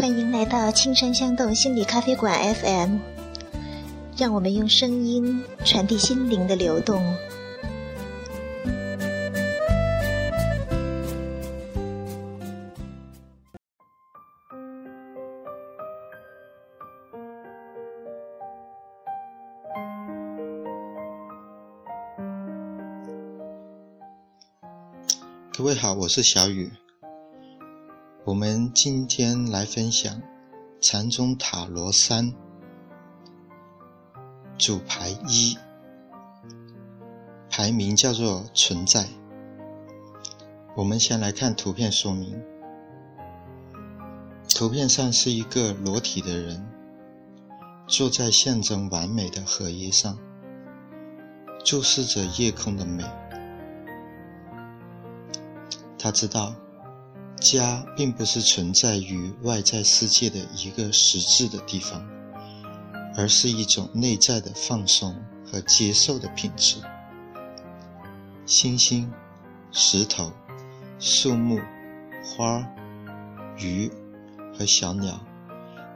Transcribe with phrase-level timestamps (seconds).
[0.00, 2.96] 欢迎来到青山香豆心理咖啡馆 FM，
[4.16, 7.04] 让我们用声音传递心灵的流动。
[25.52, 26.72] 各位好，我是小雨。
[28.22, 30.20] 我们今天来分享
[30.78, 32.34] 禅宗塔罗三
[34.58, 35.56] 主牌一，
[37.48, 39.06] 牌名叫做存在。
[40.76, 42.38] 我们先来看图片说明。
[44.54, 46.68] 图片上是一个裸体的人，
[47.86, 50.18] 坐在象征完美的荷叶上，
[51.64, 53.02] 注视着夜空的美。
[55.98, 56.54] 他知道。
[57.40, 62.06] 家并不是存在于外在世界的一个实质的地方，
[63.16, 66.76] 而是一种内在的放松和接受的品质。
[68.44, 69.10] 星星、
[69.72, 70.30] 石头、
[70.98, 71.58] 树木、
[72.22, 72.64] 花、
[73.56, 73.90] 鱼
[74.56, 75.18] 和小鸟，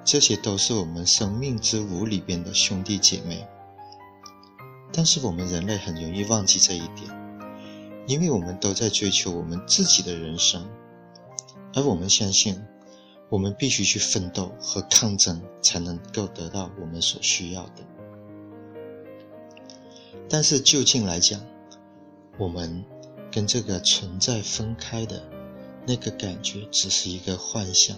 [0.05, 3.47] 这些都是我们生命之舞里边的兄弟姐妹。
[4.93, 7.11] 但是我们人类很容易忘记这一点，
[8.07, 10.67] 因为我们都在追求我们自己的人生。
[11.75, 12.63] 而我们相信，
[13.29, 17.85] 我们必须去奋斗和抗争，才能够得到我们所需要的。
[20.29, 21.41] 但是就近来讲，
[22.39, 22.85] 我们
[23.33, 25.23] 跟这个存在分开的
[25.87, 27.97] 那个感觉，只是一个幻象，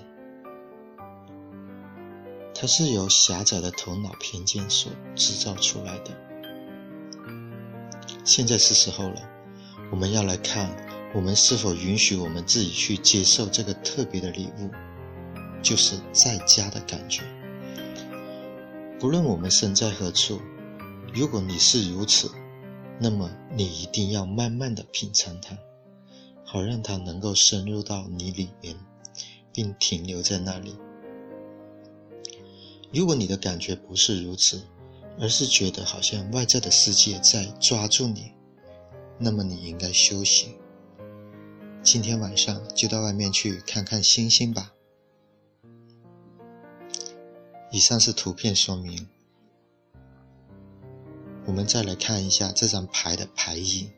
[2.55, 6.11] 它是由狭窄的头脑偏见所制造出来的。
[8.25, 9.23] 现在是时候了，
[9.91, 10.86] 我们要来看。
[11.17, 14.69] 我们是否允许我们自己去接受这个特别的礼物，
[15.63, 17.23] 就是在家的感觉？
[19.01, 20.39] 不论我们身在何处，
[21.15, 22.31] 如果你是如此，
[23.01, 25.57] 那么你一定要慢慢的品尝它，
[26.45, 28.77] 好让它能够深入到你里面，
[29.55, 30.77] 并停留在那里。
[32.93, 34.63] 如果你的感觉不是如此，
[35.19, 38.33] 而是觉得好像外在的世界在抓住你，
[39.19, 40.55] 那么你应该休息。
[41.87, 44.75] 今天晚上就到外面去看看星星吧。
[47.71, 49.09] 以上是图片说明，
[51.47, 53.93] 我们再来看一下这张牌的牌意。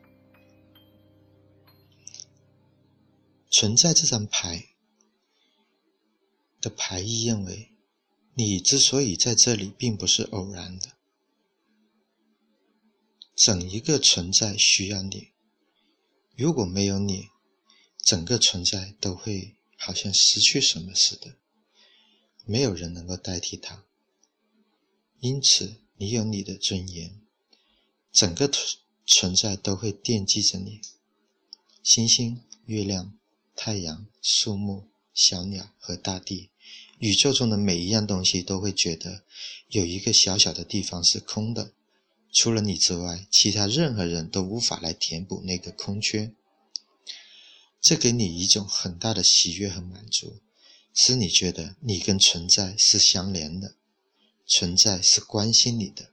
[3.49, 4.67] 存在这张牌
[6.61, 7.71] 的牌意认为，
[8.35, 10.89] 你之所以在这里，并不是偶然的，
[13.35, 15.29] 整一个存在需要你，
[16.37, 17.29] 如果没有你。
[18.03, 21.35] 整个存在都会好像失去什么似的，
[22.45, 23.83] 没有人能够代替它。
[25.19, 27.21] 因此，你有你的尊严，
[28.11, 30.81] 整个存存在都会惦记着你。
[31.83, 33.17] 星星、月亮、
[33.55, 36.49] 太阳、树木、小鸟和大地，
[36.99, 39.23] 宇宙中的每一样东西都会觉得
[39.69, 41.73] 有一个小小的地方是空的，
[42.31, 46.33] 除了你之外，其他任何人都无法来填补那个空缺。
[47.89, 50.41] 这给你一种很大的喜悦和满足，
[50.93, 53.73] 使你觉得你跟存在是相连的，
[54.45, 56.11] 存在是关心你的。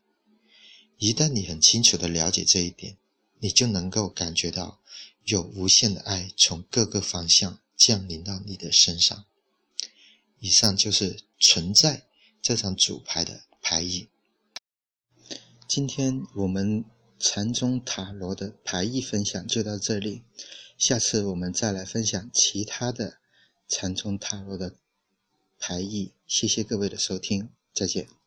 [0.97, 2.97] 一旦你很清楚的了解这一点，
[3.41, 4.81] 你就能够感觉到
[5.25, 9.27] 有无限的爱从各个方向降临到你的身上。
[10.39, 12.07] 以上就是存在
[12.41, 14.09] 这张主牌的牌意。
[15.69, 16.87] 今天我们
[17.19, 20.23] 禅宗塔罗的牌意分享就到这里。
[20.77, 23.19] 下次我们再来分享其他的
[23.67, 24.75] 禅宗塔罗的
[25.59, 26.13] 牌意。
[26.27, 28.26] 谢谢各位的收听，再见。